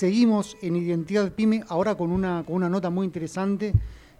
seguimos 0.00 0.56
en 0.62 0.76
Identidad 0.76 1.30
Pyme 1.34 1.60
ahora 1.68 1.94
con 1.94 2.10
una, 2.10 2.42
con 2.46 2.56
una 2.56 2.70
nota 2.70 2.88
muy 2.88 3.04
interesante 3.04 3.74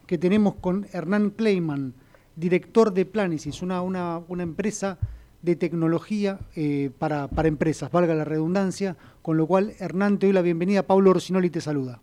que 0.06 0.18
tenemos 0.18 0.56
con 0.56 0.84
Hernán 0.92 1.30
Kleiman, 1.30 1.94
director 2.36 2.92
de 2.92 3.06
Planesis, 3.06 3.62
una, 3.62 3.80
una, 3.80 4.20
una 4.28 4.42
empresa 4.42 4.98
de 5.40 5.56
tecnología 5.56 6.38
eh, 6.54 6.90
para, 6.98 7.28
para, 7.28 7.48
empresas, 7.48 7.90
valga 7.90 8.14
la 8.14 8.26
redundancia, 8.26 8.94
con 9.22 9.38
lo 9.38 9.46
cual 9.46 9.72
Hernán 9.80 10.18
te 10.18 10.26
doy 10.26 10.34
la 10.34 10.42
bienvenida, 10.42 10.82
Pablo 10.82 11.12
Orsinoli 11.12 11.48
te 11.48 11.62
saluda. 11.62 12.02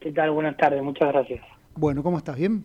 ¿Qué 0.00 0.10
tal? 0.12 0.30
Buenas 0.30 0.56
tardes, 0.56 0.82
muchas 0.82 1.12
gracias. 1.12 1.44
Bueno, 1.74 2.02
¿cómo 2.02 2.16
estás? 2.16 2.38
¿Bien? 2.38 2.64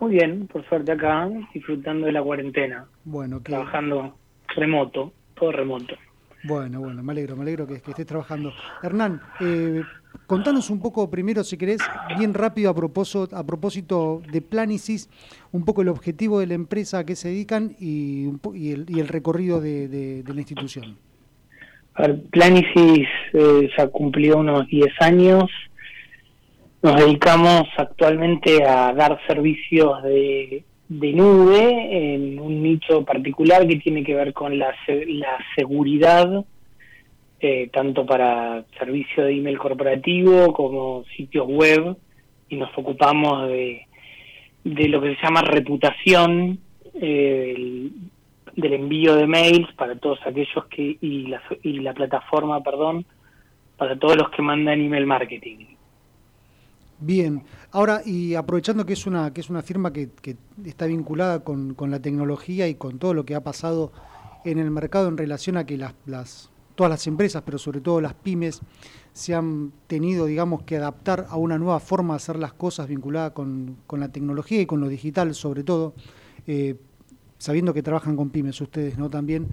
Muy 0.00 0.10
bien, 0.10 0.46
por 0.48 0.68
suerte 0.68 0.92
acá, 0.92 1.30
disfrutando 1.54 2.04
de 2.04 2.12
la 2.12 2.22
cuarentena. 2.22 2.84
Bueno, 3.04 3.40
Trabajando 3.40 4.18
remoto, 4.54 5.14
todo 5.34 5.50
remoto. 5.50 5.94
Bueno, 6.44 6.80
bueno, 6.80 7.02
me 7.02 7.12
alegro, 7.12 7.36
me 7.36 7.42
alegro 7.42 7.66
que, 7.66 7.74
estés 7.74 8.06
trabajando. 8.06 8.52
Hernán, 8.82 9.20
eh, 9.40 9.82
contanos 10.26 10.70
un 10.70 10.80
poco 10.80 11.10
primero, 11.10 11.42
si 11.42 11.56
querés, 11.56 11.80
bien 12.16 12.32
rápido 12.32 12.70
a 12.70 12.74
propósito, 12.74 13.36
a 13.36 13.44
propósito 13.44 14.22
de 14.30 14.40
Planicis, 14.40 15.10
un 15.50 15.64
poco 15.64 15.82
el 15.82 15.88
objetivo 15.88 16.38
de 16.38 16.46
la 16.46 16.54
empresa 16.54 17.00
a 17.00 17.04
qué 17.04 17.16
se 17.16 17.28
dedican 17.28 17.74
y, 17.80 18.28
el, 18.28 18.86
y 18.88 19.00
el, 19.00 19.08
recorrido 19.08 19.60
de, 19.60 20.22
la 20.26 20.40
institución. 20.40 20.96
A 21.94 22.02
ver, 22.02 22.22
Planicis 22.30 23.08
eh, 23.32 23.68
ya 23.76 23.88
cumplió 23.88 24.38
unos 24.38 24.68
10 24.68 24.86
años. 25.00 25.44
Nos 26.82 26.94
dedicamos 26.94 27.64
actualmente 27.76 28.64
a 28.64 28.92
dar 28.92 29.18
servicios 29.26 30.00
de 30.04 30.64
de 30.88 31.12
nube 31.12 32.14
en 32.14 32.40
un 32.40 32.62
nicho 32.62 33.04
particular 33.04 33.66
que 33.66 33.76
tiene 33.76 34.02
que 34.02 34.14
ver 34.14 34.32
con 34.32 34.58
la, 34.58 34.74
la 34.88 35.38
seguridad, 35.54 36.44
eh, 37.40 37.68
tanto 37.72 38.06
para 38.06 38.64
servicio 38.78 39.24
de 39.24 39.32
email 39.32 39.58
corporativo 39.58 40.52
como 40.52 41.04
sitios 41.16 41.46
web, 41.46 41.96
y 42.48 42.56
nos 42.56 42.70
ocupamos 42.76 43.48
de, 43.48 43.86
de 44.64 44.88
lo 44.88 45.00
que 45.00 45.14
se 45.14 45.22
llama 45.22 45.42
reputación 45.42 46.58
eh, 46.94 47.90
del, 48.54 48.72
envío 48.72 49.14
de 49.14 49.26
mails 49.26 49.70
para 49.74 49.96
todos 49.96 50.18
aquellos 50.26 50.64
que, 50.70 50.96
y 51.00 51.26
la, 51.26 51.42
y 51.62 51.80
la 51.80 51.92
plataforma, 51.92 52.62
perdón, 52.62 53.04
para 53.76 53.96
todos 53.98 54.16
los 54.16 54.30
que 54.30 54.42
mandan 54.42 54.80
email 54.80 55.06
marketing. 55.06 55.77
Bien, 57.00 57.44
ahora 57.70 58.02
y 58.04 58.34
aprovechando 58.34 58.84
que 58.84 58.94
es 58.94 59.06
una 59.06 59.32
que 59.32 59.40
es 59.40 59.50
una 59.50 59.62
firma 59.62 59.92
que, 59.92 60.10
que 60.20 60.36
está 60.64 60.86
vinculada 60.86 61.44
con, 61.44 61.74
con, 61.74 61.92
la 61.92 62.00
tecnología 62.00 62.66
y 62.66 62.74
con 62.74 62.98
todo 62.98 63.14
lo 63.14 63.24
que 63.24 63.36
ha 63.36 63.44
pasado 63.44 63.92
en 64.44 64.58
el 64.58 64.70
mercado 64.72 65.06
en 65.08 65.16
relación 65.16 65.56
a 65.56 65.64
que 65.64 65.76
las, 65.76 65.94
las 66.06 66.50
todas 66.78 66.90
las 66.90 67.06
empresas, 67.08 67.42
pero 67.44 67.58
sobre 67.58 67.80
todo 67.80 68.00
las 68.00 68.14
pymes, 68.14 68.60
se 69.12 69.34
han 69.34 69.72
tenido, 69.88 70.26
digamos, 70.26 70.62
que 70.62 70.76
adaptar 70.76 71.26
a 71.28 71.36
una 71.36 71.58
nueva 71.58 71.80
forma 71.80 72.14
de 72.14 72.18
hacer 72.18 72.36
las 72.36 72.52
cosas 72.52 72.86
vinculada 72.86 73.34
con, 73.34 73.78
con 73.88 73.98
la 73.98 74.10
tecnología 74.10 74.60
y 74.60 74.66
con 74.66 74.80
lo 74.80 74.88
digital, 74.88 75.34
sobre 75.34 75.64
todo, 75.64 75.94
eh, 76.46 76.76
sabiendo 77.36 77.74
que 77.74 77.82
trabajan 77.82 78.14
con 78.14 78.30
pymes 78.30 78.60
ustedes, 78.60 78.96
¿no? 78.96 79.10
También 79.10 79.48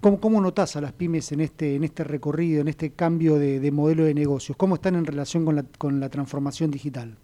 ¿Cómo, 0.00 0.20
¿Cómo 0.20 0.40
notas 0.40 0.76
a 0.76 0.80
las 0.80 0.92
pymes 0.92 1.32
en 1.32 1.40
este, 1.40 1.74
en 1.74 1.84
este 1.84 2.04
recorrido, 2.04 2.60
en 2.60 2.68
este 2.68 2.94
cambio 2.94 3.36
de, 3.36 3.60
de 3.60 3.70
modelo 3.72 4.04
de 4.04 4.14
negocios? 4.14 4.56
¿Cómo 4.56 4.74
están 4.76 4.94
en 4.94 5.04
relación 5.04 5.44
con 5.44 5.56
la, 5.56 5.64
con 5.78 6.00
la 6.00 6.08
transformación 6.08 6.70
digital? 6.70 7.16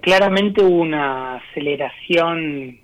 Claramente 0.00 0.62
hubo 0.62 0.80
una 0.80 1.36
aceleración 1.36 2.78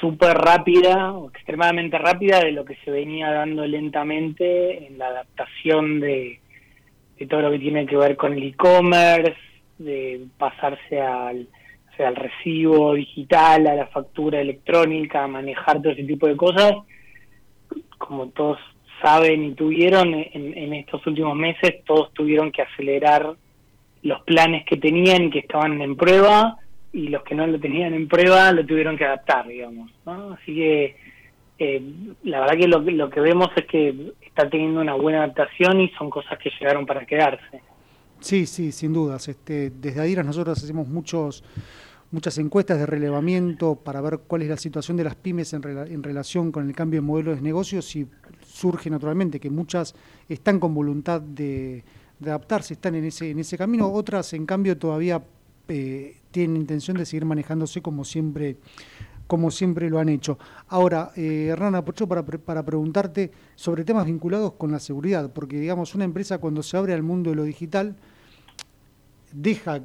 súper 0.00 0.36
rápida, 0.36 1.12
o 1.12 1.30
extremadamente 1.30 1.98
rápida, 1.98 2.40
de 2.40 2.52
lo 2.52 2.64
que 2.64 2.76
se 2.84 2.90
venía 2.90 3.30
dando 3.30 3.66
lentamente 3.66 4.86
en 4.86 4.98
la 4.98 5.08
adaptación 5.08 6.00
de, 6.00 6.40
de 7.18 7.26
todo 7.26 7.42
lo 7.42 7.50
que 7.50 7.58
tiene 7.58 7.86
que 7.86 7.96
ver 7.96 8.16
con 8.16 8.34
el 8.34 8.42
e-commerce, 8.42 9.36
de 9.78 10.26
pasarse 10.38 11.00
al, 11.00 11.48
o 11.92 11.96
sea, 11.96 12.08
al 12.08 12.16
recibo 12.16 12.94
digital, 12.94 13.66
a 13.66 13.74
la 13.74 13.86
factura 13.86 14.40
electrónica, 14.40 15.24
a 15.24 15.28
manejar 15.28 15.80
todo 15.80 15.92
ese 15.92 16.04
tipo 16.04 16.26
de 16.26 16.36
cosas 16.36 16.72
como 17.98 18.28
todos 18.28 18.58
saben 19.02 19.44
y 19.44 19.54
tuvieron 19.54 20.14
en, 20.14 20.56
en, 20.56 20.72
estos 20.74 21.06
últimos 21.06 21.36
meses, 21.36 21.84
todos 21.84 22.12
tuvieron 22.12 22.50
que 22.50 22.62
acelerar 22.62 23.34
los 24.02 24.22
planes 24.22 24.64
que 24.66 24.76
tenían 24.76 25.24
y 25.24 25.30
que 25.30 25.40
estaban 25.40 25.80
en 25.80 25.96
prueba 25.96 26.58
y 26.92 27.08
los 27.08 27.22
que 27.24 27.34
no 27.34 27.46
lo 27.46 27.58
tenían 27.60 27.92
en 27.92 28.08
prueba 28.08 28.52
lo 28.52 28.64
tuvieron 28.64 28.96
que 28.96 29.04
adaptar, 29.04 29.46
digamos. 29.46 29.90
¿no? 30.06 30.32
Así 30.32 30.54
que 30.54 30.96
eh, 31.58 31.82
la 32.24 32.40
verdad 32.40 32.56
que 32.56 32.68
lo, 32.68 32.80
lo 32.80 33.10
que 33.10 33.20
vemos 33.20 33.48
es 33.56 33.66
que 33.66 34.12
está 34.20 34.48
teniendo 34.48 34.80
una 34.80 34.94
buena 34.94 35.24
adaptación 35.24 35.80
y 35.80 35.90
son 35.90 36.10
cosas 36.10 36.38
que 36.38 36.50
llegaron 36.58 36.86
para 36.86 37.04
quedarse. 37.04 37.60
Sí, 38.20 38.46
sí, 38.46 38.72
sin 38.72 38.92
dudas. 38.92 39.28
Este, 39.28 39.70
desde 39.70 40.00
Adiras 40.00 40.24
nosotros 40.24 40.62
hacemos 40.62 40.88
muchos 40.88 41.44
muchas 42.10 42.38
encuestas 42.38 42.78
de 42.78 42.86
relevamiento 42.86 43.76
para 43.76 44.00
ver 44.00 44.20
cuál 44.26 44.42
es 44.42 44.48
la 44.48 44.56
situación 44.56 44.96
de 44.96 45.04
las 45.04 45.14
pymes 45.14 45.52
en, 45.52 45.62
rela 45.62 45.86
en 45.86 46.02
relación 46.02 46.52
con 46.52 46.66
el 46.66 46.74
cambio 46.74 47.00
de 47.00 47.06
modelo 47.06 47.34
de 47.34 47.40
negocios 47.40 47.94
y 47.96 48.06
surge 48.44 48.90
naturalmente 48.90 49.40
que 49.40 49.50
muchas 49.50 49.94
están 50.28 50.60
con 50.60 50.74
voluntad 50.74 51.20
de, 51.20 51.84
adaptarse, 52.22 52.74
están 52.74 52.94
en 52.94 53.04
ese, 53.04 53.30
en 53.30 53.38
ese 53.38 53.58
camino, 53.58 53.92
otras 53.92 54.32
en 54.32 54.46
cambio 54.46 54.78
todavía 54.78 55.22
eh, 55.68 56.16
tienen 56.30 56.56
intención 56.56 56.96
de 56.96 57.04
seguir 57.04 57.24
manejándose 57.24 57.82
como 57.82 58.04
siempre 58.04 58.56
como 59.26 59.50
siempre 59.50 59.90
lo 59.90 59.98
han 59.98 60.08
hecho. 60.08 60.38
Ahora, 60.68 61.10
eh, 61.16 61.48
Hernán, 61.50 61.74
aprovecho 61.74 62.06
para, 62.06 62.24
para 62.24 62.64
preguntarte 62.64 63.32
sobre 63.56 63.84
temas 63.84 64.06
vinculados 64.06 64.52
con 64.52 64.70
la 64.70 64.78
seguridad, 64.78 65.32
porque 65.32 65.58
digamos, 65.58 65.96
una 65.96 66.04
empresa 66.04 66.38
cuando 66.38 66.62
se 66.62 66.76
abre 66.76 66.94
al 66.94 67.02
mundo 67.02 67.30
de 67.30 67.36
lo 67.36 67.42
digital, 67.42 67.96
deja 69.32 69.82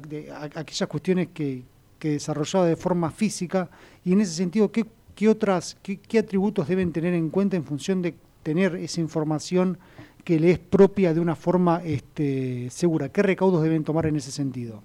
aquellas 0.54 0.88
cuestiones 0.88 1.28
que, 1.34 1.64
que 2.02 2.08
desarrollaba 2.08 2.66
de 2.66 2.74
forma 2.74 3.12
física 3.12 3.70
y 4.04 4.12
en 4.12 4.22
ese 4.22 4.32
sentido, 4.32 4.72
¿qué, 4.72 4.86
qué 5.14 5.28
otras, 5.28 5.78
qué, 5.84 6.00
qué, 6.00 6.18
atributos 6.18 6.66
deben 6.66 6.92
tener 6.92 7.14
en 7.14 7.30
cuenta 7.30 7.56
en 7.56 7.62
función 7.62 8.02
de 8.02 8.14
tener 8.42 8.74
esa 8.74 9.00
información 9.00 9.78
que 10.24 10.40
le 10.40 10.50
es 10.50 10.58
propia 10.58 11.14
de 11.14 11.20
una 11.20 11.36
forma 11.36 11.80
este, 11.84 12.68
segura? 12.70 13.10
¿Qué 13.10 13.22
recaudos 13.22 13.62
deben 13.62 13.84
tomar 13.84 14.06
en 14.06 14.16
ese 14.16 14.32
sentido? 14.32 14.82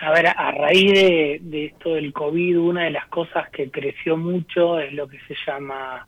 A 0.00 0.12
ver, 0.12 0.28
a 0.28 0.52
raíz 0.52 0.92
de, 0.92 1.66
esto 1.66 1.94
del 1.94 2.12
COVID, 2.12 2.60
una 2.60 2.84
de 2.84 2.92
las 2.92 3.06
cosas 3.06 3.50
que 3.50 3.68
creció 3.68 4.16
mucho 4.16 4.78
es 4.78 4.92
lo 4.92 5.08
que 5.08 5.18
se 5.26 5.34
llama 5.44 6.06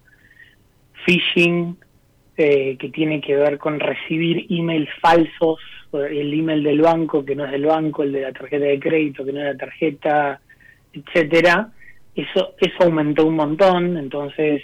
phishing, 1.04 1.76
eh, 2.36 2.76
que 2.78 2.90
tiene 2.90 3.20
que 3.20 3.34
ver 3.34 3.58
con 3.58 3.80
recibir 3.80 4.46
emails 4.50 4.88
falsos 5.00 5.58
el 5.92 6.32
email 6.32 6.62
del 6.62 6.80
banco 6.80 7.24
que 7.24 7.34
no 7.34 7.44
es 7.44 7.52
del 7.52 7.66
banco, 7.66 8.02
el 8.02 8.12
de 8.12 8.22
la 8.22 8.32
tarjeta 8.32 8.64
de 8.64 8.80
crédito 8.80 9.24
que 9.24 9.32
no 9.32 9.40
es 9.40 9.46
la 9.46 9.56
tarjeta, 9.56 10.40
etcétera, 10.92 11.70
eso 12.14 12.54
eso 12.58 12.82
aumentó 12.82 13.26
un 13.26 13.36
montón, 13.36 13.96
entonces 13.96 14.62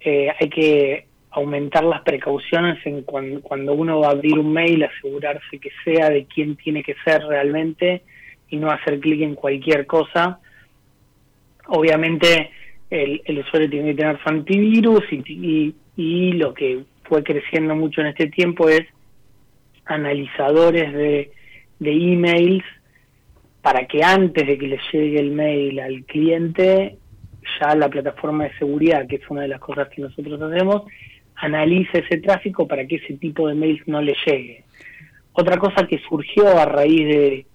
eh, 0.00 0.28
hay 0.38 0.48
que 0.48 1.06
aumentar 1.30 1.84
las 1.84 2.02
precauciones 2.02 2.84
en 2.86 3.02
cuando, 3.02 3.40
cuando 3.40 3.72
uno 3.74 4.00
va 4.00 4.08
a 4.08 4.10
abrir 4.12 4.38
un 4.38 4.52
mail, 4.52 4.84
asegurarse 4.84 5.58
que 5.58 5.70
sea 5.84 6.10
de 6.10 6.26
quién 6.26 6.56
tiene 6.56 6.82
que 6.82 6.94
ser 7.04 7.22
realmente 7.22 8.02
y 8.50 8.56
no 8.56 8.70
hacer 8.70 9.00
clic 9.00 9.22
en 9.22 9.34
cualquier 9.34 9.86
cosa. 9.86 10.40
Obviamente 11.68 12.50
el, 12.90 13.22
el 13.24 13.38
usuario 13.38 13.70
tiene 13.70 13.90
que 13.90 14.02
tener 14.02 14.22
su 14.22 14.28
antivirus 14.28 15.04
y, 15.10 15.22
y, 15.26 15.74
y 15.96 16.32
lo 16.32 16.52
que 16.52 16.84
fue 17.04 17.22
creciendo 17.22 17.74
mucho 17.74 18.02
en 18.02 18.08
este 18.08 18.26
tiempo 18.26 18.68
es 18.68 18.82
analizadores 19.84 20.92
de, 20.92 21.30
de 21.78 21.90
emails 21.90 22.64
para 23.62 23.86
que 23.86 24.02
antes 24.02 24.46
de 24.46 24.58
que 24.58 24.66
le 24.66 24.80
llegue 24.92 25.20
el 25.20 25.30
mail 25.30 25.78
al 25.80 26.04
cliente, 26.04 26.98
ya 27.60 27.74
la 27.74 27.88
plataforma 27.88 28.44
de 28.44 28.58
seguridad, 28.58 29.06
que 29.06 29.16
es 29.16 29.30
una 29.30 29.42
de 29.42 29.48
las 29.48 29.60
cosas 29.60 29.88
que 29.88 30.02
nosotros 30.02 30.40
hacemos, 30.42 30.82
analice 31.36 32.00
ese 32.00 32.18
tráfico 32.18 32.66
para 32.66 32.86
que 32.86 32.96
ese 32.96 33.14
tipo 33.14 33.48
de 33.48 33.54
mails 33.54 33.82
no 33.86 34.02
le 34.02 34.14
llegue. 34.26 34.64
Otra 35.32 35.56
cosa 35.58 35.86
que 35.86 35.98
surgió 36.08 36.58
a 36.58 36.64
raíz 36.66 37.06
de, 37.06 37.46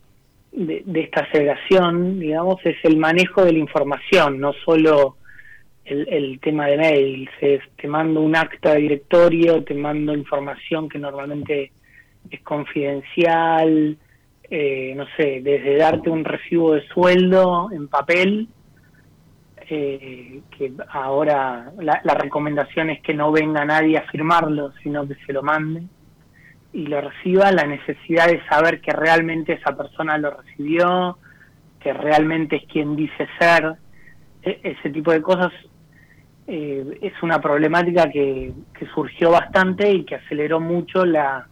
de, 0.51 1.01
esta 1.01 1.21
aceleración, 1.21 2.19
digamos, 2.19 2.65
es 2.65 2.77
el 2.83 2.97
manejo 2.97 3.43
de 3.43 3.53
la 3.53 3.59
información, 3.59 4.39
no 4.39 4.53
solo 4.65 5.17
el, 5.85 6.07
el 6.09 6.39
tema 6.39 6.67
de 6.67 6.77
mails, 6.77 7.29
es 7.41 7.61
te 7.75 7.87
mando 7.87 8.21
un 8.21 8.35
acta 8.35 8.73
de 8.73 8.81
directorio, 8.81 9.63
te 9.63 9.73
mando 9.73 10.13
información 10.13 10.89
que 10.89 10.99
normalmente 10.99 11.71
es 12.31 12.41
confidencial, 12.41 13.97
eh, 14.49 14.93
no 14.95 15.05
sé, 15.17 15.41
desde 15.41 15.77
darte 15.77 16.09
un 16.09 16.25
recibo 16.25 16.73
de 16.73 16.87
sueldo 16.87 17.69
en 17.71 17.87
papel, 17.87 18.47
eh, 19.69 20.41
que 20.57 20.71
ahora 20.89 21.71
la, 21.79 21.99
la, 22.03 22.13
recomendación 22.13 22.89
es 22.89 23.01
que 23.01 23.13
no 23.13 23.31
venga 23.33 23.65
nadie 23.65 23.97
a 23.97 24.03
firmarlo, 24.03 24.71
sino 24.81 25.05
que 25.05 25.15
se 25.25 25.33
lo 25.33 25.43
mande 25.43 25.83
y 26.73 26.85
lo 26.85 27.01
reciba, 27.01 27.51
la 27.51 27.65
necesidad 27.65 28.27
de 28.27 28.41
saber 28.47 28.81
que 28.81 28.91
realmente 28.91 29.53
esa 29.53 29.75
persona 29.75 30.17
lo 30.17 30.31
recibió, 30.31 31.17
que 31.79 31.91
realmente 31.91 32.57
es 32.57 32.65
quien 32.71 32.95
dice 32.95 33.27
ser, 33.39 33.75
e 34.43 34.59
ese 34.63 34.89
tipo 34.89 35.11
de 35.11 35.21
cosas 35.21 35.51
eh, 36.45 36.99
es 37.01 37.13
una 37.23 37.41
problemática 37.41 38.09
que, 38.09 38.53
surgió 38.93 39.31
bastante 39.31 39.91
y 39.91 40.05
que 40.05 40.15
aceleró 40.15 40.59
mucho 40.59 41.05
la, 41.05 41.47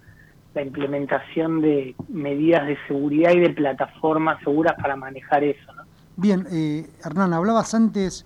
implementación 0.62 1.62
de 1.62 1.96
medidas 2.10 2.68
de 2.68 2.78
seguridad 2.88 3.32
y 3.34 3.40
de 3.40 3.50
plataformas 3.52 4.40
seguras 4.44 4.76
para 4.82 4.96
manejar 4.96 5.44
eso. 5.44 5.72
Bien, 6.18 6.46
eh, 6.52 6.88
Hernán, 7.04 7.34
hablabas 7.34 7.74
antes 7.74 8.26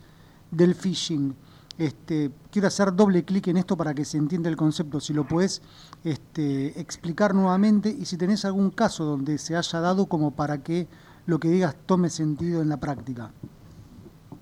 del 0.51 0.75
phishing. 0.75 1.35
Este, 1.77 2.29
quiero 2.51 2.67
hacer 2.67 2.93
doble 2.93 3.23
clic 3.23 3.47
en 3.47 3.57
esto 3.57 3.77
para 3.77 3.93
que 3.93 4.03
se 4.03 4.17
entienda 4.17 4.49
el 4.49 4.57
concepto, 4.57 4.99
si 4.99 5.13
lo 5.13 5.23
puedes 5.23 5.61
este, 6.03 6.79
explicar 6.79 7.33
nuevamente 7.33 7.89
y 7.89 8.05
si 8.05 8.17
tenés 8.17 8.43
algún 8.43 8.69
caso 8.69 9.05
donde 9.05 9.37
se 9.37 9.55
haya 9.55 9.79
dado 9.79 10.07
como 10.07 10.35
para 10.35 10.61
que 10.61 10.87
lo 11.25 11.39
que 11.39 11.47
digas 11.47 11.77
tome 11.85 12.09
sentido 12.09 12.61
en 12.61 12.69
la 12.69 12.77
práctica. 12.77 13.31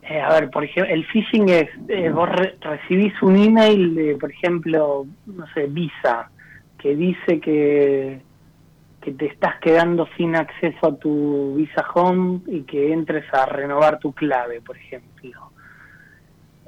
Eh, 0.09 0.21
a 0.21 0.29
ver, 0.29 0.49
por 0.49 0.63
ejemplo, 0.63 0.93
el 0.93 1.05
phishing 1.05 1.49
es, 1.49 1.69
eh, 1.89 2.09
vos 2.09 2.29
recibís 2.61 3.13
un 3.21 3.35
email 3.35 3.93
de, 3.93 4.15
por 4.15 4.31
ejemplo, 4.31 5.05
no 5.25 5.45
sé, 5.53 5.67
Visa, 5.67 6.31
que 6.77 6.95
dice 6.95 7.39
que, 7.39 8.21
que 9.01 9.11
te 9.11 9.25
estás 9.25 9.59
quedando 9.59 10.07
sin 10.17 10.35
acceso 10.35 10.87
a 10.87 10.95
tu 10.95 11.55
Visa 11.55 11.85
Home 11.93 12.41
y 12.47 12.61
que 12.61 12.93
entres 12.93 13.25
a 13.33 13.45
renovar 13.45 13.99
tu 13.99 14.13
clave, 14.13 14.61
por 14.61 14.77
ejemplo. 14.77 15.51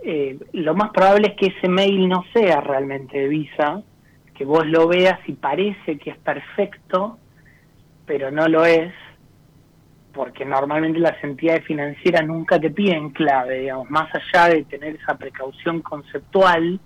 Eh, 0.04 0.40
lo 0.54 0.76
más 0.76 0.92
probable 0.92 1.30
es 1.30 1.36
que 1.36 1.58
ese 1.58 1.68
mail 1.68 2.08
no 2.08 2.24
sea 2.34 2.62
realmente 2.62 3.20
de 3.20 3.28
Visa, 3.28 3.84
que 4.34 4.46
vos 4.46 4.66
lo 4.66 4.88
veas 4.88 5.20
y 5.28 5.34
parece 5.34 5.98
que 5.98 6.12
es 6.12 6.18
perfecto, 6.18 7.18
pero 8.06 8.32
no 8.32 8.48
lo 8.48 8.66
es, 8.66 8.94
porque 10.14 10.46
normalmente 10.46 11.00
las 11.00 11.22
entidades 11.24 11.66
financieras 11.66 12.26
nunca 12.26 12.60
te 12.60 12.70
piden 12.70 13.10
clave, 13.10 13.60
digamos, 13.60 13.90
más 13.90 14.10
allá 14.16 14.48
de 14.54 14.64
tener 14.64 14.96
esa 14.96 15.18
precaución 15.18 15.82
conceptual, 15.82 16.80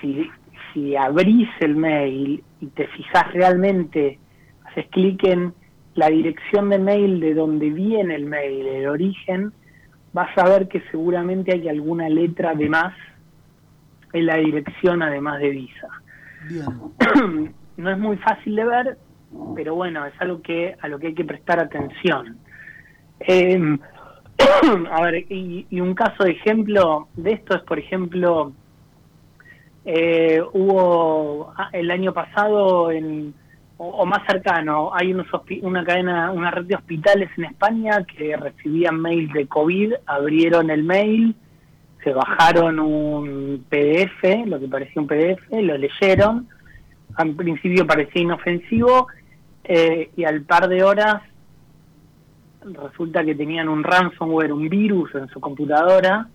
si, 0.00 0.30
si 0.78 0.96
abrís 0.96 1.48
el 1.60 1.76
mail 1.76 2.42
y 2.60 2.66
te 2.68 2.86
fijas 2.88 3.32
realmente, 3.32 4.18
haces 4.64 4.86
clic 4.90 5.24
en 5.24 5.52
la 5.94 6.08
dirección 6.08 6.70
de 6.70 6.78
mail 6.78 7.20
de 7.20 7.34
donde 7.34 7.70
viene 7.70 8.14
el 8.14 8.26
mail, 8.26 8.66
el 8.66 8.88
origen, 8.88 9.52
vas 10.12 10.30
a 10.38 10.48
ver 10.48 10.68
que 10.68 10.82
seguramente 10.90 11.52
hay 11.52 11.68
alguna 11.68 12.08
letra 12.08 12.54
de 12.54 12.68
más 12.68 12.94
en 14.12 14.26
la 14.26 14.36
dirección 14.36 15.02
además 15.02 15.40
de 15.40 15.50
Visa. 15.50 15.88
no 17.76 17.90
es 17.90 17.98
muy 17.98 18.16
fácil 18.18 18.56
de 18.56 18.64
ver, 18.64 18.98
pero 19.56 19.74
bueno, 19.74 20.06
es 20.06 20.14
algo 20.20 20.40
que 20.40 20.76
a 20.80 20.88
lo 20.88 20.98
que 20.98 21.08
hay 21.08 21.14
que 21.14 21.24
prestar 21.24 21.58
atención. 21.58 22.38
Em, 23.20 23.78
a 24.92 25.02
ver, 25.02 25.26
y, 25.30 25.80
un 25.80 25.94
caso 25.94 26.24
de 26.24 26.30
ejemplo 26.30 27.08
de 27.16 27.32
esto 27.32 27.56
es, 27.56 27.62
por 27.62 27.78
ejemplo, 27.78 28.52
eh, 29.90 30.42
hubo 30.52 31.50
ah, 31.56 31.70
el 31.72 31.90
año 31.90 32.12
pasado, 32.12 32.90
en, 32.90 33.32
o, 33.78 34.04
más 34.04 34.20
cercano, 34.26 34.90
hay 34.92 35.14
unos 35.14 35.26
una 35.62 35.82
cadena, 35.82 36.30
una 36.30 36.50
red 36.50 36.66
de 36.66 36.74
hospitales 36.74 37.30
en 37.38 37.46
España 37.46 38.04
que 38.04 38.36
recibían 38.36 39.00
mails 39.00 39.32
de 39.32 39.46
COVID, 39.46 39.94
abrieron 40.04 40.68
el 40.68 40.84
mail, 40.84 41.34
se 42.04 42.12
bajaron 42.12 42.78
un 42.78 43.64
PDF, 43.66 44.46
lo 44.46 44.60
que 44.60 44.68
parecía 44.68 45.00
un 45.00 45.08
PDF, 45.08 45.40
lo 45.52 45.78
leyeron, 45.78 46.46
al 47.14 47.34
principio 47.34 47.86
parecía 47.86 48.20
inofensivo 48.20 49.06
eh, 49.64 50.10
y 50.14 50.24
al 50.24 50.42
par 50.42 50.68
de 50.68 50.82
horas 50.82 51.22
resulta 52.62 53.24
que 53.24 53.34
tenían 53.34 53.70
un 53.70 53.82
ransomware, 53.82 54.52
un 54.52 54.68
virus 54.68 55.14
en 55.14 55.28
su 55.28 55.40
computadora, 55.40 56.28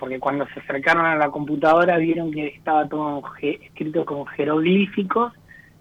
porque 0.00 0.18
cuando 0.18 0.46
se 0.46 0.60
acercaron 0.60 1.04
a 1.04 1.14
la 1.14 1.30
computadora 1.30 1.98
vieron 1.98 2.32
que 2.32 2.46
estaba 2.46 2.88
todo 2.88 3.22
escrito 3.42 4.06
con 4.06 4.26
jeroglíficos 4.28 5.34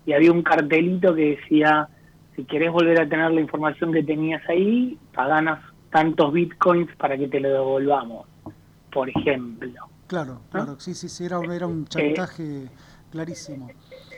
y 0.05 0.11
había 0.11 0.33
un 0.33 0.43
cartelito 0.43 1.15
que 1.15 1.37
decía, 1.37 1.87
si 2.35 2.43
querés 2.43 2.69
volver 2.69 2.99
a 2.99 3.07
tener 3.07 3.31
la 3.31 3.39
información 3.39 3.93
que 3.93 4.03
tenías 4.03 4.41
ahí, 4.49 4.97
paganas 5.13 5.63
tantos 5.89 6.33
bitcoins 6.33 6.93
para 6.97 7.17
que 7.17 7.29
te 7.29 7.39
lo 7.39 7.47
devolvamos, 7.47 8.27
por 8.91 9.09
ejemplo. 9.09 9.87
Claro, 10.07 10.41
claro, 10.51 10.77
sí, 10.79 10.93
sí, 10.95 11.07
sí, 11.07 11.23
era, 11.23 11.39
era 11.55 11.67
un 11.67 11.83
eh, 11.83 11.87
chantaje 11.87 12.67
clarísimo. 13.11 13.69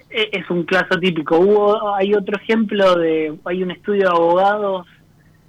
Eh, 0.09 0.29
es 0.31 0.49
un 0.49 0.63
caso 0.63 0.99
típico. 0.99 1.37
Hubo, 1.37 1.93
hay 1.93 2.15
otro 2.15 2.37
ejemplo 2.41 2.95
de, 2.95 3.37
hay 3.45 3.61
un 3.61 3.69
estudio 3.69 4.05
de 4.05 4.09
abogados 4.09 4.87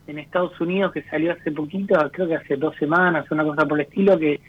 en 0.06 0.18
Estados 0.18 0.60
Unidos 0.60 0.92
que 0.92 1.02
salió 1.04 1.32
hace 1.32 1.52
poquito, 1.52 1.94
creo 2.12 2.28
que 2.28 2.36
hace 2.36 2.56
dos 2.56 2.74
semanas, 2.76 3.30
una 3.30 3.44
cosa 3.44 3.66
por 3.66 3.80
el 3.80 3.86
estilo, 3.86 4.18
que 4.18 4.40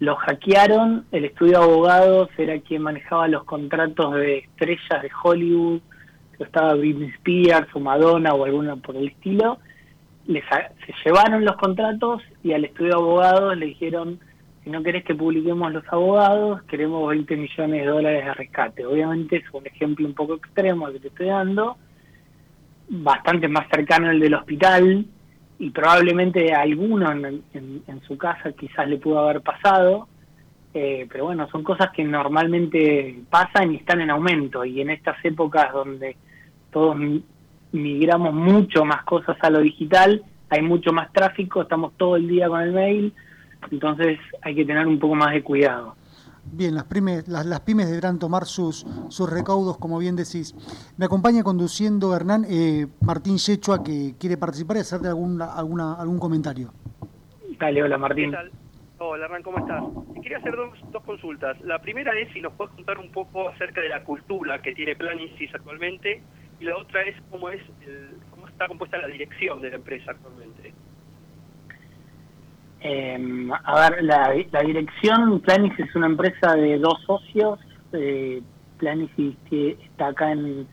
lo 0.00 0.16
hackearon. 0.16 1.06
El 1.12 1.26
estudio 1.26 1.58
de 1.58 1.64
abogados 1.64 2.28
era 2.38 2.58
quien 2.60 2.82
manejaba 2.82 3.28
los 3.28 3.44
contratos 3.44 4.14
de 4.14 4.38
estrellas 4.38 5.02
de 5.02 5.10
Hollywood, 5.22 5.80
que 6.36 6.44
estaba 6.44 6.74
Britney 6.74 7.10
Spears 7.10 7.68
o 7.74 7.80
Madonna 7.80 8.34
o 8.34 8.44
alguna 8.44 8.76
por 8.76 8.96
el 8.96 9.08
estilo. 9.08 9.58
Les, 10.26 10.44
se 10.44 10.94
llevaron 11.04 11.44
los 11.44 11.56
contratos 11.56 12.22
y 12.42 12.52
al 12.52 12.64
estudio 12.64 12.90
de 12.90 12.96
abogados 12.96 13.56
le 13.56 13.66
dijeron 13.66 14.18
si 14.64 14.70
no 14.70 14.82
querés 14.82 15.04
que 15.04 15.14
publiquemos 15.14 15.70
los 15.72 15.84
abogados, 15.92 16.62
queremos 16.62 17.06
20 17.06 17.36
millones 17.36 17.82
de 17.82 17.86
dólares 17.86 18.24
de 18.24 18.34
rescate. 18.34 18.86
Obviamente 18.86 19.36
es 19.36 19.44
un 19.52 19.66
ejemplo 19.66 20.06
un 20.06 20.14
poco 20.14 20.36
extremo 20.36 20.90
que 20.90 21.00
te 21.00 21.08
estoy 21.08 21.26
dando, 21.26 21.76
bastante 22.88 23.48
más 23.48 23.68
cercano 23.68 24.08
al 24.08 24.20
del 24.20 24.34
hospital, 24.34 25.06
y 25.58 25.70
probablemente 25.70 26.52
a 26.52 26.62
alguno 26.62 27.10
en, 27.12 28.00
su 28.06 28.18
casa 28.18 28.52
quizás 28.52 28.88
le 28.88 28.98
pudo 28.98 29.20
haber 29.20 29.40
pasado, 29.40 30.08
eh, 30.74 31.06
pero 31.10 31.26
bueno, 31.26 31.48
son 31.48 31.62
cosas 31.62 31.90
que 31.92 32.04
normalmente 32.04 33.20
pasan 33.30 33.72
y 33.72 33.76
están 33.76 34.00
en 34.00 34.10
aumento, 34.10 34.64
y 34.64 34.80
en 34.80 34.90
estas 34.90 35.16
épocas 35.24 35.72
donde 35.72 36.16
todos 36.70 36.96
migramos 37.72 38.34
mucho 38.34 38.84
más 38.84 39.04
cosas 39.04 39.36
a 39.40 39.50
lo 39.50 39.60
digital, 39.60 40.22
hay 40.50 40.62
mucho 40.62 40.92
más 40.92 41.12
tráfico, 41.12 41.62
estamos 41.62 41.92
todo 41.96 42.16
el 42.16 42.28
día 42.28 42.48
con 42.48 42.60
el 42.60 42.72
mail, 42.72 43.12
entonces 43.70 44.18
hay 44.42 44.54
que 44.54 44.64
tener 44.64 44.86
un 44.86 44.98
poco 44.98 45.14
más 45.14 45.32
de 45.32 45.42
cuidado. 45.42 45.96
Bien, 46.52 46.74
las 46.74 46.84
pymes, 46.84 47.26
las, 47.28 47.60
pymes 47.60 47.88
deberán 47.88 48.18
tomar 48.18 48.44
sus, 48.44 48.86
sus 49.08 49.30
recaudos, 49.30 49.78
como 49.78 49.98
bien 49.98 50.16
decís. 50.16 50.54
Me 50.96 51.06
acompaña 51.06 51.42
conduciendo 51.42 52.14
Hernán 52.14 52.44
eh, 52.48 52.86
Martín 53.00 53.38
Yechua, 53.38 53.82
que 53.82 54.14
quiere 54.18 54.36
participar 54.36 54.76
y 54.76 54.80
hacerte 54.80 55.08
alguna, 55.08 55.52
alguna, 55.54 55.94
algún 55.94 56.18
comentario. 56.18 56.72
Dale, 57.58 57.82
hola 57.82 57.98
Martín. 57.98 58.34
Hola 58.98 59.24
Hernán, 59.24 59.42
¿cómo 59.42 59.58
estás? 59.58 59.82
Quería 60.22 60.38
hacer 60.38 60.54
dos, 60.54 60.78
dos 60.92 61.02
consultas. 61.02 61.60
La 61.62 61.80
primera 61.80 62.16
es 62.18 62.32
si 62.32 62.40
nos 62.40 62.52
puedes 62.52 62.74
contar 62.74 62.98
un 62.98 63.10
poco 63.10 63.48
acerca 63.48 63.80
de 63.80 63.88
la 63.88 64.04
cultura 64.04 64.62
que 64.62 64.72
tiene 64.72 64.94
Planicis 64.94 65.54
actualmente 65.54 66.22
y 66.60 66.64
la 66.64 66.76
otra 66.76 67.02
es 67.02 67.16
cómo, 67.30 67.48
es 67.50 67.62
cómo 68.30 68.48
está 68.48 68.68
compuesta 68.68 68.96
la 68.98 69.08
dirección 69.08 69.60
de 69.60 69.70
la 69.70 69.76
empresa 69.76 70.12
actualmente. 70.12 70.72
Eh, 72.86 73.48
a 73.64 73.88
ver, 73.88 74.04
la, 74.04 74.30
dirección, 74.62 75.40
Planis 75.40 75.72
es 75.78 75.96
una 75.96 76.04
empresa 76.04 76.54
de 76.54 76.78
dos 76.78 77.00
socios. 77.06 77.58
Eh, 77.94 78.42
Planis 78.76 79.10
que 79.48 79.78
está 79.82 80.08
acá 80.08 80.32
en, 80.32 80.66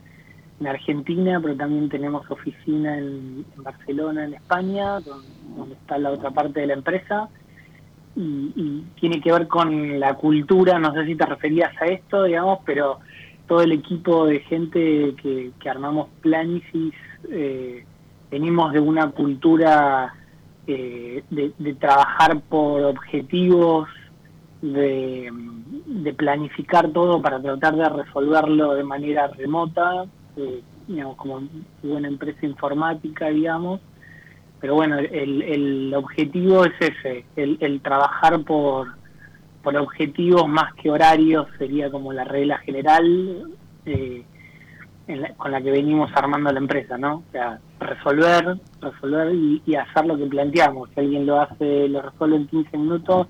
Argentina, 0.63 1.39
pero 1.41 1.55
también 1.55 1.89
tenemos 1.89 2.29
oficina 2.29 2.95
en, 2.95 3.43
Barcelona, 3.55 4.25
en 4.25 4.35
España, 4.35 4.99
donde, 4.99 5.73
está 5.73 5.97
la 5.97 6.11
otra 6.11 6.29
parte 6.29 6.59
de 6.59 6.67
la 6.67 6.73
empresa. 6.73 7.29
Y, 8.15 8.83
tiene 8.99 9.21
que 9.21 9.31
ver 9.31 9.47
con 9.47 9.99
la 9.99 10.15
cultura, 10.15 10.77
no 10.77 10.93
sé 10.93 11.05
si 11.05 11.15
te 11.15 11.25
referías 11.25 11.71
a 11.81 11.85
esto, 11.85 12.25
digamos, 12.25 12.59
pero 12.65 12.99
todo 13.47 13.61
el 13.61 13.71
equipo 13.71 14.27
de 14.27 14.41
gente 14.41 15.15
que, 15.15 15.51
armamos 15.67 16.09
Planicis, 16.21 16.93
eh, 17.29 17.85
venimos 18.29 18.73
de 18.73 18.81
una 18.81 19.09
cultura 19.11 20.13
eh, 20.67 21.23
de, 21.29 21.73
trabajar 21.75 22.39
por 22.41 22.83
objetivos, 22.83 23.89
de, 24.61 25.31
planificar 26.15 26.89
todo 26.91 27.21
para 27.21 27.41
tratar 27.41 27.75
de 27.75 27.89
resolverlo 27.89 28.75
de 28.75 28.83
manera 28.83 29.27
remota, 29.27 30.05
eh, 30.37 30.61
digamos, 30.87 31.15
como 31.15 31.41
una 31.83 32.07
empresa 32.07 32.45
informática, 32.45 33.29
digamos. 33.29 33.81
Pero 34.59 34.75
bueno, 34.75 34.99
el, 34.99 35.41
el 35.41 35.93
objetivo 35.95 36.65
es 36.65 36.73
ese, 36.79 37.25
el, 37.35 37.81
trabajar 37.81 38.43
por, 38.43 38.89
por 39.63 39.75
objetivos 39.75 40.47
más 40.47 40.75
que 40.75 40.91
horarios 40.91 41.47
sería 41.57 41.89
como 41.89 42.13
la 42.13 42.23
regla 42.23 42.59
general. 42.59 43.51
Eh, 43.87 44.23
con 45.37 45.51
la 45.51 45.61
que 45.61 45.71
venimos 45.71 46.11
armando 46.15 46.51
la 46.51 46.59
empresa, 46.59 46.97
¿no? 46.97 47.15
O 47.15 47.31
sea, 47.31 47.59
resolver, 47.79 48.59
resolver 48.81 49.33
y, 49.33 49.75
hacer 49.75 50.05
lo 50.05 50.17
que 50.17 50.25
planteamos. 50.25 50.89
Si 50.93 50.99
alguien 50.99 51.25
lo 51.25 51.41
hace, 51.41 51.87
lo 51.87 52.01
resuelve 52.01 52.37
en 52.37 52.47
15 52.47 52.77
minutos, 52.77 53.27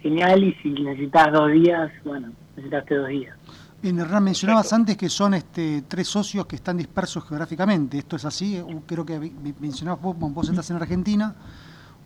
genial, 0.00 0.44
y 0.44 0.54
si 0.62 0.70
necesitas 0.70 1.32
dos 1.32 1.50
días, 1.52 1.90
bueno, 2.04 2.30
necesitaste 2.56 2.94
dos 2.96 3.08
días. 3.08 3.36
Bien, 3.80 3.98
Hernán, 3.98 4.24
mencionabas 4.24 4.72
antes 4.72 4.96
que 4.96 5.08
son 5.08 5.34
este, 5.34 5.82
tres 5.86 6.08
socios 6.08 6.46
que 6.46 6.56
están 6.56 6.76
dispersos 6.76 7.24
geográficamente. 7.24 7.98
¿Esto 7.98 8.16
es 8.16 8.24
así? 8.24 8.60
Creo 8.86 9.06
que 9.06 9.18
mencionabas 9.60 10.02
vos, 10.02 10.16
vos 10.18 10.48
estás 10.48 10.68
en 10.70 10.76
Argentina, 10.76 11.34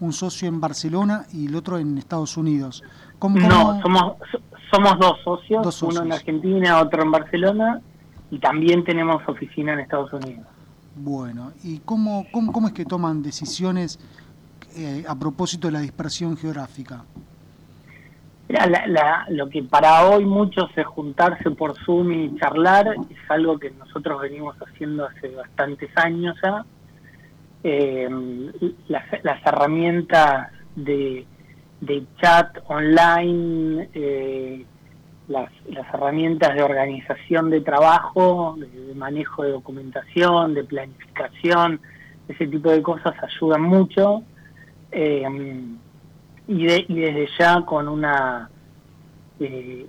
un 0.00 0.12
socio 0.12 0.48
en 0.48 0.60
Barcelona 0.60 1.24
y 1.32 1.46
el 1.46 1.56
otro 1.56 1.78
en 1.78 1.96
Estados 1.96 2.36
Unidos. 2.36 2.82
No, 3.22 3.80
somos, 3.80 4.16
somos 4.70 4.98
dos 4.98 5.18
socios, 5.24 5.82
uno 5.82 6.02
en 6.02 6.12
Argentina, 6.12 6.80
otro 6.80 7.02
en 7.02 7.10
Barcelona, 7.10 7.80
y 8.32 8.38
también 8.38 8.82
tenemos 8.82 9.22
oficina 9.28 9.74
en 9.74 9.80
Estados 9.80 10.10
Unidos. 10.14 10.46
Bueno, 10.96 11.52
¿y 11.62 11.80
cómo, 11.80 12.24
cómo, 12.32 12.50
cómo 12.50 12.66
es 12.66 12.72
que 12.72 12.86
toman 12.86 13.22
decisiones 13.22 14.00
eh, 14.74 15.04
a 15.06 15.14
propósito 15.14 15.68
de 15.68 15.72
la 15.74 15.80
dispersión 15.80 16.36
geográfica? 16.36 17.04
lo 19.28 19.48
que 19.48 19.62
para 19.62 20.06
hoy 20.06 20.24
muchos 20.26 20.70
es 20.76 20.84
juntarse 20.84 21.50
por 21.50 21.74
Zoom 21.84 22.12
y 22.12 22.36
charlar, 22.36 22.94
es 23.10 23.30
algo 23.30 23.58
que 23.58 23.70
nosotros 23.70 24.20
venimos 24.20 24.56
haciendo 24.56 25.06
hace 25.06 25.28
bastantes 25.28 25.90
años 25.96 26.36
ya. 26.42 26.64
Eh, 27.64 28.08
las, 28.88 29.46
herramientas 29.46 30.50
de, 30.74 31.26
chat 32.20 32.58
online, 32.66 33.88
eh, 33.94 34.66
las, 35.28 35.50
herramientas 35.92 36.54
de 36.54 36.62
organización 36.62 37.50
de 37.50 37.60
trabajo, 37.60 38.56
de, 38.58 38.94
manejo 38.94 39.42
de 39.42 39.50
documentación, 39.50 40.54
de 40.54 40.64
planificación, 40.64 41.80
ese 42.28 42.46
tipo 42.46 42.70
de 42.70 42.82
cosas 42.82 43.14
ayudan 43.22 43.62
mucho. 43.62 44.22
Eh, 44.90 45.24
y, 46.48 46.66
desde 46.66 47.28
ya 47.38 47.62
con 47.62 47.88
una 47.88 48.50
eh, 49.40 49.86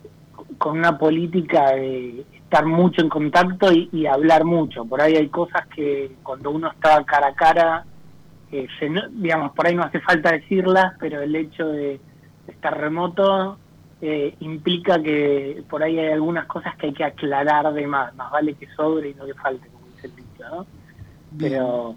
con 0.58 0.78
una 0.78 0.98
política 0.98 1.72
de 1.72 2.26
estar 2.34 2.66
mucho 2.66 3.02
en 3.02 3.10
contacto 3.10 3.72
y, 3.72 4.06
hablar 4.06 4.46
mucho. 4.46 4.86
Por 4.86 5.02
ahí 5.02 5.16
hay 5.16 5.28
cosas 5.30 5.68
que 5.68 6.16
cuando 6.24 6.52
uno 6.52 6.72
está 6.72 7.04
cara 7.04 7.28
a 7.28 7.34
cara, 7.34 7.86
eh, 8.52 8.68
digamos, 9.12 9.54
por 9.54 9.68
ahí 9.68 9.76
no 9.76 9.84
hace 9.84 10.00
falta 10.00 10.32
decirlas, 10.32 10.94
pero 11.00 11.22
el 11.22 11.36
hecho 11.36 11.68
de 11.68 12.00
estar 12.48 12.78
remoto 12.78 13.58
eh, 14.06 14.36
implica 14.42 15.02
que 15.02 15.64
por 15.70 15.82
ahí 15.82 15.98
hay 15.98 16.12
algunas 16.12 16.46
cosas 16.46 16.76
que 16.76 16.88
hay 16.88 16.94
que 16.94 17.06
aclarar 17.06 17.74
de 17.74 17.88
más. 17.88 18.14
Más 18.16 18.30
vale 18.34 18.54
que 18.56 18.68
sobre 18.76 19.12
y 19.12 19.14
no 19.14 19.26
que 19.26 19.34
falte, 19.34 19.66
como 19.70 19.86
dice 19.96 20.08
el 20.08 20.16
dicho, 20.18 20.44
¿no? 20.52 20.66
Pero, 21.40 21.96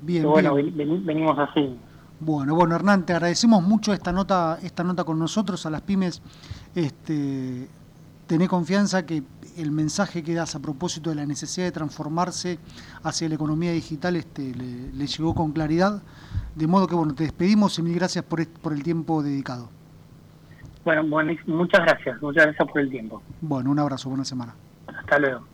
bien, 0.00 0.24
bueno, 0.24 0.54
venimos 0.54 1.38
así. 1.38 1.78
Bueno, 2.18 2.56
bueno, 2.56 2.74
Hernán, 2.74 3.06
te 3.06 3.12
agradecemos 3.12 3.62
mucho 3.62 3.92
esta 3.92 4.10
nota, 4.10 4.58
esta 4.60 4.82
nota 4.82 5.04
con 5.04 5.20
nosotros, 5.20 5.64
a 5.66 5.70
las 5.70 5.82
pymes. 5.82 6.20
Este, 6.74 7.68
tené 8.26 8.48
confianza 8.48 9.06
que 9.06 9.22
el 9.56 9.70
mensaje 9.70 10.24
que 10.24 10.34
das 10.34 10.56
a 10.56 10.58
propósito 10.58 11.10
de 11.10 11.16
la 11.16 11.26
necesidad 11.26 11.66
de 11.66 11.72
transformarse 11.72 12.58
hacia 13.04 13.28
la 13.28 13.36
economía 13.36 13.70
digital 13.70 14.16
este, 14.16 14.52
le, 14.52 15.06
llegó 15.06 15.32
con 15.32 15.52
claridad. 15.52 16.02
De 16.56 16.66
modo 16.66 16.88
que, 16.88 16.96
bueno, 16.96 17.14
te 17.14 17.22
despedimos 17.22 17.78
y 17.78 17.82
mil 17.82 17.94
gracias 17.94 18.24
por, 18.24 18.44
por 18.48 18.72
el 18.72 18.82
tiempo 18.82 19.22
dedicado. 19.22 19.77
Bueno, 20.88 21.02
bueno, 21.06 21.34
muchas 21.44 21.82
gracias, 21.82 22.22
muchas 22.22 22.46
gracias 22.46 22.66
por 22.66 22.80
el 22.80 22.88
tiempo. 22.88 23.22
Bueno, 23.42 23.70
un 23.70 23.78
abrazo, 23.78 24.08
buena 24.08 24.24
semana. 24.24 24.54
Hasta 24.86 25.18
luego. 25.18 25.44